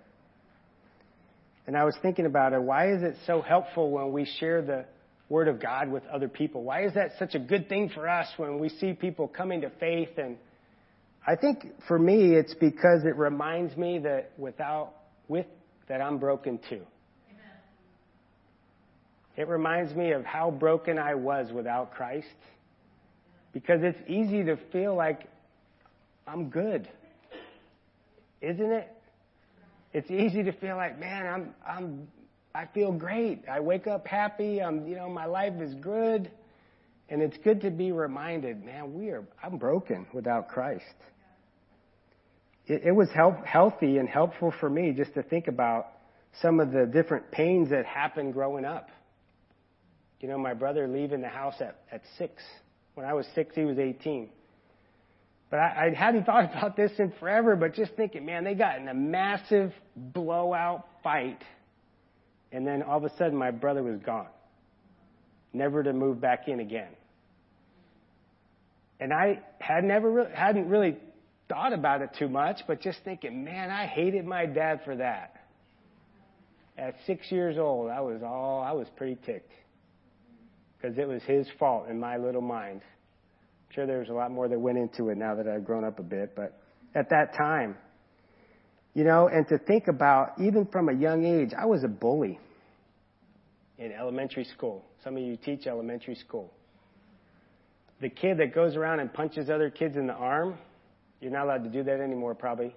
[1.67, 2.63] And I was thinking about it.
[2.63, 4.85] Why is it so helpful when we share the
[5.29, 6.63] Word of God with other people?
[6.63, 9.71] Why is that such a good thing for us when we see people coming to
[9.81, 10.11] faith?
[10.19, 10.37] And
[11.27, 14.93] I think for me, it's because it reminds me that without,
[15.29, 15.47] with
[15.89, 16.83] that I'm broken too.
[19.37, 22.29] It reminds me of how broken I was without Christ.
[23.53, 25.23] Because it's easy to feel like
[26.27, 26.89] I'm good.
[28.41, 28.91] Isn't it?
[29.93, 32.09] It's easy to feel like, man, I'm, I'm,
[32.55, 33.45] I feel great.
[33.51, 34.63] I wake up happy.
[34.63, 36.31] I'm, you know, my life is good.
[37.09, 40.85] And it's good to be reminded, man, we are, I'm broken without Christ
[42.67, 45.89] it, it was help, healthy and helpful for me just to think about
[46.41, 48.89] some of the different pains that happened growing up.
[50.21, 52.43] You know, my brother leaving the house at, at six.
[52.95, 54.31] When I was six, he was 18.
[55.51, 58.79] But I, I hadn't thought about this in forever, but just thinking, man, they got
[58.79, 61.43] in a massive blowout fight.
[62.55, 64.29] And then all of a sudden, my brother was gone.
[65.53, 66.93] Never to move back in again.
[69.01, 70.97] And I had never re- hadn't really
[71.49, 75.35] thought about it too much, but just thinking, man, I hated my dad for that.
[76.79, 79.53] At six years old, I was all, I was pretty ticked.
[80.81, 82.83] Because it was his fault in my little mind.
[82.83, 85.99] I'm sure there's a lot more that went into it now that I've grown up
[85.99, 86.57] a bit, but
[86.95, 87.77] at that time,
[88.95, 92.39] you know, and to think about, even from a young age, I was a bully
[93.77, 94.85] in elementary school.
[95.03, 96.53] Some of you teach elementary school.
[98.01, 100.59] The kid that goes around and punches other kids in the arm,
[101.21, 102.75] you're not allowed to do that anymore, probably.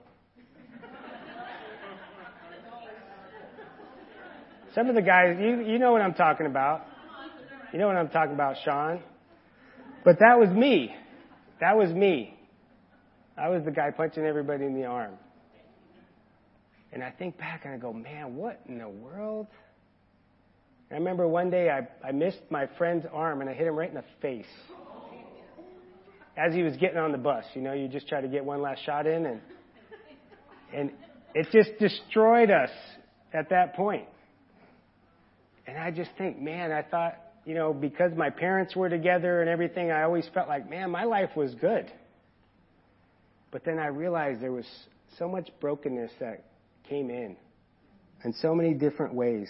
[4.74, 6.86] Some of the guys, you, you know what I'm talking about.
[7.74, 9.02] You know what I'm talking about, Sean.
[10.06, 10.96] But that was me.
[11.60, 12.38] That was me.
[13.36, 15.14] I was the guy punching everybody in the arm.
[16.94, 19.48] And I think back and I go, man, what in the world?
[20.90, 23.90] I remember one day I, I missed my friend's arm and I hit him right
[23.90, 24.46] in the face
[26.38, 27.44] as he was getting on the bus.
[27.56, 29.42] You know, you just try to get one last shot in, and
[30.74, 30.92] and
[31.34, 32.70] it just destroyed us
[33.34, 34.06] at that point.
[35.66, 39.50] And I just think, man, I thought, you know, because my parents were together and
[39.50, 41.92] everything, I always felt like, man, my life was good.
[43.52, 44.68] But then I realized there was
[45.18, 46.44] so much brokenness that
[46.90, 47.36] came in
[48.24, 49.50] in so many different ways.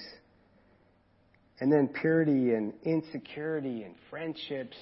[1.60, 4.76] And then purity and insecurity and friendships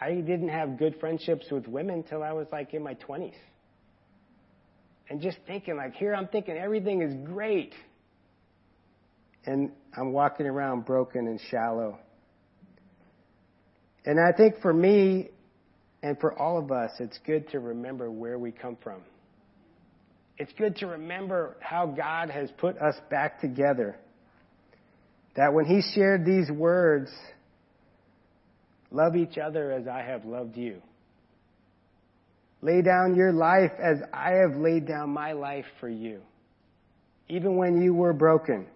[0.00, 3.34] I didn't have good friendships with women till I was like in my 20s.
[5.10, 7.74] And just thinking, like, here I'm thinking everything is great.
[9.44, 11.98] And I'm walking around broken and shallow.
[14.06, 15.28] And I think for me
[16.02, 19.02] and for all of us, it's good to remember where we come from.
[20.40, 23.96] It's good to remember how God has put us back together.
[25.36, 27.10] That when He shared these words,
[28.90, 30.82] Love each other as I have loved you.
[32.62, 36.20] Lay down your life as I have laid down my life for you.
[37.28, 38.66] Even when you were broken.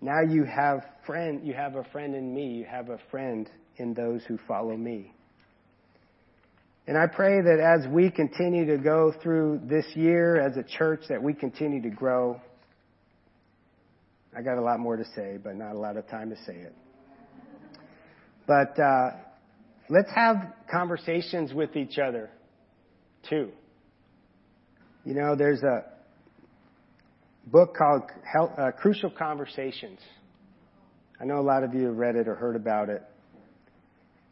[0.00, 3.94] Now you have friend, you have a friend in me, you have a friend in
[3.94, 5.12] those who follow me.
[6.86, 11.02] And I pray that as we continue to go through this year as a church
[11.08, 12.40] that we continue to grow.
[14.36, 16.54] I got a lot more to say, but not a lot of time to say
[16.54, 16.74] it.
[18.46, 19.10] But uh,
[19.88, 22.30] let's have conversations with each other
[23.28, 23.50] too.
[25.04, 25.84] You know, there's a
[27.46, 28.02] book called
[28.58, 30.00] uh, Crucial Conversations.
[31.20, 33.02] I know a lot of you have read it or heard about it.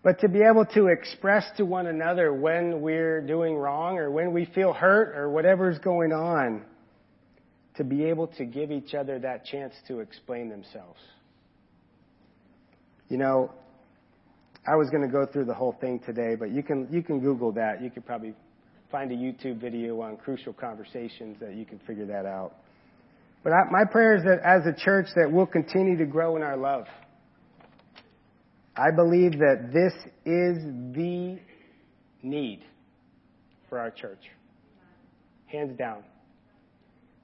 [0.03, 4.33] But to be able to express to one another when we're doing wrong or when
[4.33, 6.63] we feel hurt or whatever's going on,
[7.77, 11.01] to be able to give each other that chance to explain themselves.
[13.09, 13.53] You know,
[14.67, 17.21] I was going to go through the whole thing today, but you can you can
[17.21, 17.83] Google that.
[17.83, 18.35] You could probably
[18.91, 22.55] find a YouTube video on crucial conversations that you can figure that out.
[23.43, 26.43] But I, my prayer is that as a church that we'll continue to grow in
[26.43, 26.85] our love.
[28.77, 29.93] I believe that this
[30.25, 30.59] is
[30.95, 31.39] the
[32.23, 32.65] need
[33.69, 34.23] for our church.
[35.47, 36.05] Hands down.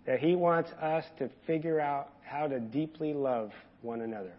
[0.06, 3.50] That He wants us to figure out how to deeply love
[3.82, 4.34] one another.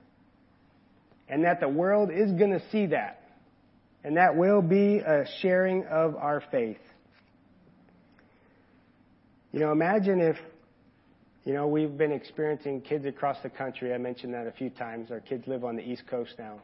[1.30, 3.22] And that the world is going to see that.
[4.03, 6.78] And that will be a sharing of our faith.
[9.51, 10.38] You know, imagine if,
[11.43, 13.93] you know, we've been experiencing kids across the country.
[13.93, 15.12] I mentioned that a few times.
[15.12, 16.60] Our kids live on the East Coast now.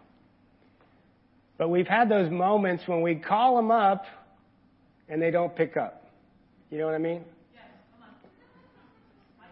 [1.58, 4.06] But we've had those moments when we call them up
[5.08, 6.08] and they don't pick up.
[6.70, 7.24] You know what I mean?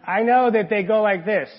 [0.06, 1.50] I know that they go like this.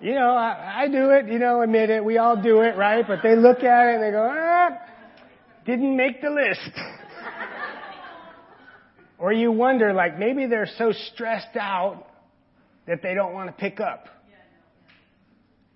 [0.00, 2.04] You know, I, I do it, you know, admit it.
[2.04, 3.04] We all do it, right?
[3.06, 4.78] But they look at it and they go, ah,
[5.64, 6.78] didn't make the list.
[9.18, 12.06] or you wonder, like, maybe they're so stressed out
[12.86, 14.08] that they don't want to pick up.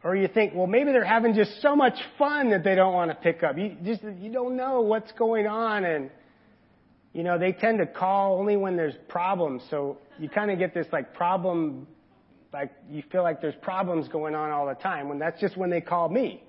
[0.03, 3.11] Or you think, well, maybe they're having just so much fun that they don't want
[3.11, 3.59] to pick up.
[3.59, 6.11] You just, you don't know what's going on and,
[7.13, 9.63] you know, they tend to call only when there's problems.
[9.69, 11.87] So you kind of get this like problem,
[12.53, 15.69] like you feel like there's problems going on all the time when that's just when
[15.69, 16.43] they call me.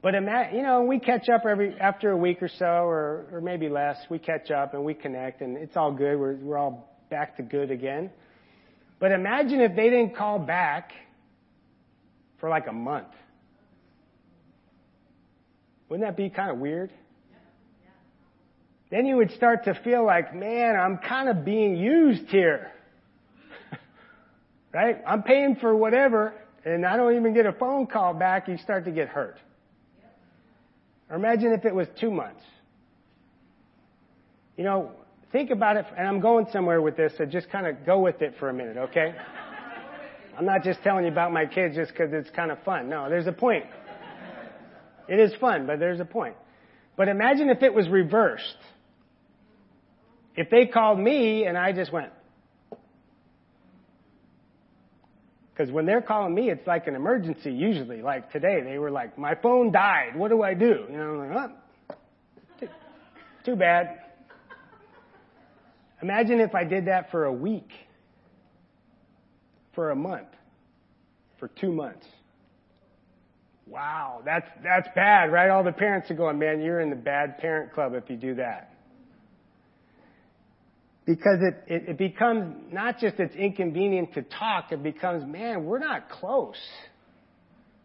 [0.00, 3.40] But imagine, you know, we catch up every, after a week or so or, or
[3.40, 6.20] maybe less, we catch up and we connect and it's all good.
[6.20, 8.10] We're, we're all back to good again.
[9.00, 10.92] But imagine if they didn't call back
[12.38, 13.08] for like a month.
[15.88, 16.90] Wouldn't that be kind of weird?
[18.90, 22.70] Then you would start to feel like, man, I'm kind of being used here.
[24.72, 25.02] right?
[25.06, 26.34] I'm paying for whatever,
[26.64, 29.38] and I don't even get a phone call back, you start to get hurt.
[31.10, 32.42] Or imagine if it was two months.
[34.56, 34.92] You know,
[35.32, 38.22] think about it, and I'm going somewhere with this, so just kind of go with
[38.22, 39.14] it for a minute, okay?
[40.36, 42.90] I'm not just telling you about my kids just because it's kind of fun.
[42.90, 43.64] No, there's a point.
[45.08, 46.34] It is fun, but there's a point.
[46.96, 48.58] But imagine if it was reversed.
[50.34, 52.10] If they called me and I just went.
[55.52, 58.02] Because when they're calling me, it's like an emergency usually.
[58.02, 60.16] Like today, they were like, my phone died.
[60.16, 60.84] What do I do?
[60.90, 61.50] You know, I'm like,
[61.90, 61.94] oh,
[62.60, 62.68] too,
[63.42, 64.00] too bad.
[66.02, 67.70] Imagine if I did that for a week
[69.76, 70.26] for a month,
[71.38, 72.04] for two months.
[73.68, 75.50] Wow, that's, that's bad, right?
[75.50, 78.34] All the parents are going, man, you're in the bad parent club if you do
[78.36, 78.72] that.
[81.04, 85.78] Because it, it, it becomes not just it's inconvenient to talk, it becomes, man, we're
[85.78, 86.56] not close.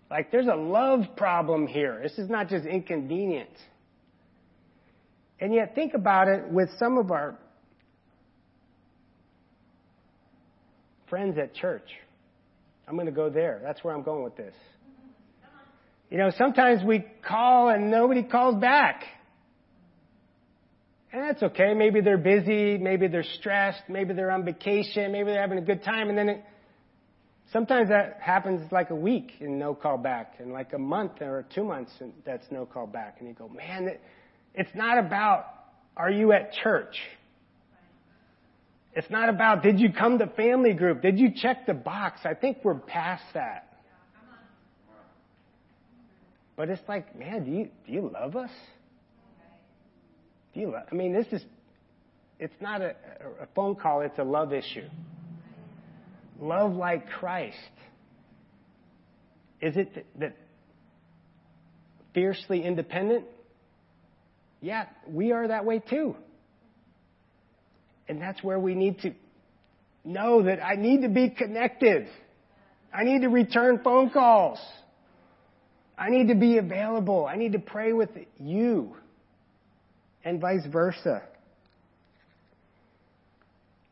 [0.10, 2.00] Like there's a love problem here.
[2.02, 3.50] This is not just inconvenient.
[5.40, 7.38] And yet think about it with some of our
[11.12, 11.88] friends at church.
[12.88, 13.62] I'm going to go there.
[13.64, 14.56] That's where I'm going with this.
[16.10, 19.04] You know, sometimes we call and nobody calls back.
[21.14, 21.74] And that's okay.
[21.74, 25.84] Maybe they're busy, maybe they're stressed, maybe they're on vacation, maybe they're having a good
[25.84, 26.46] time, and then it,
[27.52, 31.46] sometimes that happens like a week and no call back, and like a month or
[31.54, 33.18] two months and that's no call back.
[33.20, 33.90] And you go, man,
[34.56, 35.46] it's not about
[35.98, 36.96] are you at church?
[38.94, 41.02] It's not about did you come to family group?
[41.02, 42.22] Did you check the box?
[42.26, 43.68] I think we're past that.
[46.58, 48.52] But it's like, man, do you do you love us?
[50.54, 51.42] Do you love, I mean, this is
[52.40, 52.96] it's not a,
[53.42, 54.88] a phone call, it's a love issue.
[56.40, 57.56] Love like Christ.
[59.62, 60.36] Is it that
[62.14, 63.26] fiercely independent?
[64.60, 66.16] Yeah, we are that way too.
[68.12, 69.14] And that's where we need to
[70.04, 72.08] know that I need to be connected.
[72.94, 74.60] I need to return phone calls.
[75.98, 77.26] I need to be available.
[77.26, 78.98] I need to pray with you.
[80.26, 81.22] And vice versa.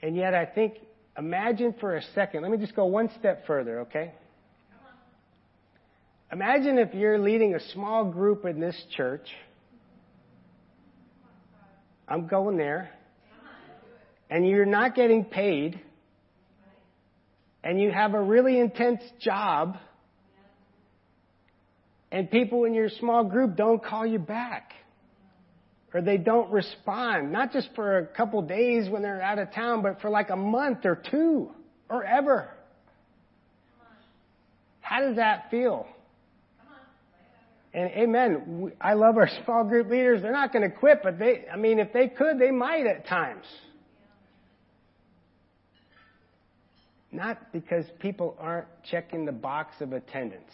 [0.01, 0.79] And yet I think,
[1.17, 4.11] imagine for a second, let me just go one step further, okay?
[6.29, 9.29] Imagine if you're leading a small group in this church.
[12.05, 12.91] I'm going there
[14.29, 15.79] and you're not getting paid
[17.63, 19.77] and you have a really intense job
[22.11, 24.73] and people in your small group don't call you back
[25.93, 29.81] or they don't respond, not just for a couple days when they're out of town,
[29.81, 31.49] but for like a month or two
[31.89, 32.49] or ever.
[34.81, 35.87] How does that feel?
[37.73, 38.71] And amen.
[38.81, 40.21] I love our small group leaders.
[40.21, 43.07] They're not going to quit, but they, I mean, if they could, they might at
[43.07, 43.45] times.
[47.11, 50.51] Not because people aren't checking the box of attendance.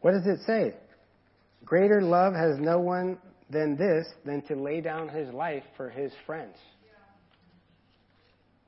[0.00, 0.74] What does it say?
[1.64, 3.18] Greater love has no one
[3.50, 6.56] than this, than to lay down his life for his friends.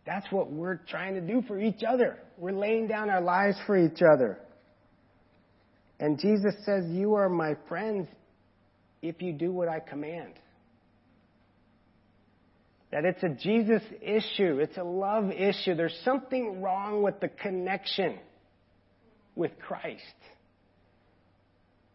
[0.07, 2.19] That's what we're trying to do for each other.
[2.37, 4.39] We're laying down our lives for each other.
[5.99, 8.09] And Jesus says, You are my friends
[9.01, 10.35] if you do what I command.
[12.95, 15.75] That it's a Jesus issue, it's a love issue.
[15.75, 18.21] There's something wrong with the connection
[19.35, 20.01] with Christ.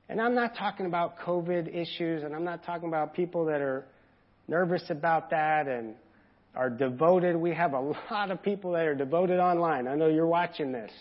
[0.10, 3.86] And I'm not talking about COVID issues, and I'm not talking about people that are
[4.50, 5.96] nervous about that and
[6.54, 7.38] are devoted.
[7.38, 7.80] We have a
[8.12, 9.88] lot of people that are devoted online.
[9.88, 10.92] I know you're watching this.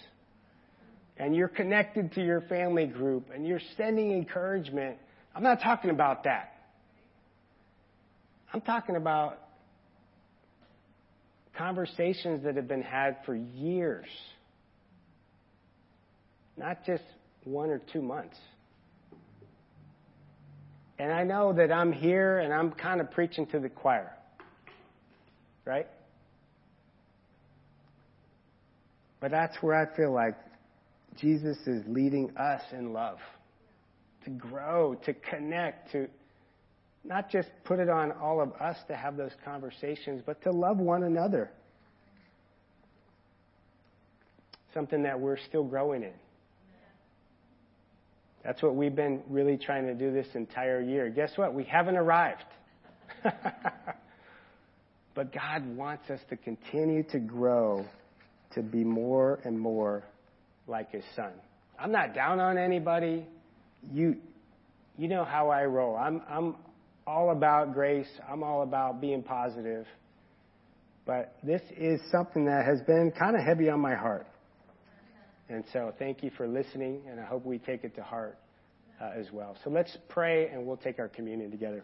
[1.17, 4.99] And you're connected to your family group and you're sending encouragement.
[5.35, 6.53] I'm not talking about that.
[8.55, 9.41] I'm talking about
[11.59, 14.07] conversations that have been had for years,
[16.57, 17.03] not just
[17.45, 18.37] one or two months.
[20.99, 24.13] And I know that I'm here and I'm kind of preaching to the choir.
[25.65, 25.87] Right?
[29.21, 30.35] But that's where I feel like
[31.21, 33.19] Jesus is leading us in love
[34.25, 36.09] to grow, to connect, to
[37.09, 40.77] not just put it on all of us to have those conversations, but to love
[40.77, 41.51] one another.
[44.75, 46.13] Something that we're still growing in.
[48.45, 51.09] That's what we've been really trying to do this entire year.
[51.09, 51.55] Guess what?
[51.55, 52.45] We haven't arrived.
[55.15, 57.87] but God wants us to continue to grow
[58.55, 60.05] to be more and more
[60.67, 61.33] like His Son.
[61.79, 63.27] I'm not down on anybody.
[63.93, 64.17] You,
[64.99, 65.97] you know how I roll.
[65.97, 66.55] I'm, I'm
[67.09, 68.09] all about grace.
[68.31, 69.87] I'm all about being positive.
[71.07, 74.27] But this is something that has been kind of heavy on my heart.
[75.49, 78.39] And so thank you for listening, and I hope we take it to heart
[79.01, 79.57] uh, as well.
[79.65, 81.83] So let's pray, and we'll take our communion together.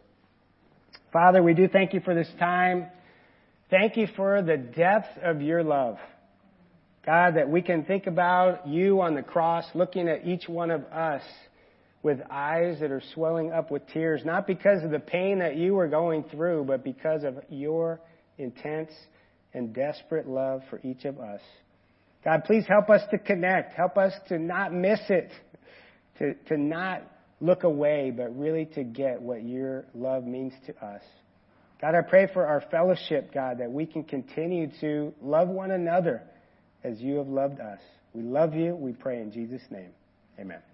[1.10, 2.88] Father, we do thank you for this time.
[3.70, 5.96] Thank you for the depth of your love.
[7.06, 10.82] God, that we can think about you on the cross, looking at each one of
[10.84, 11.22] us
[12.04, 15.74] with eyes that are swelling up with tears, not because of the pain that you
[15.74, 17.98] were going through, but because of your
[18.36, 18.90] intense
[19.54, 21.40] and desperate love for each of us.
[22.22, 23.72] God, please help us to connect.
[23.74, 25.30] Help us to not miss it,
[26.18, 27.02] to, to not
[27.40, 31.02] look away, but really to get what your love means to us.
[31.80, 36.22] God, I pray for our fellowship, God, that we can continue to love one another
[36.82, 37.80] as you have loved us.
[38.12, 38.74] We love you.
[38.74, 39.90] We pray in Jesus' name.
[40.38, 40.64] Amen.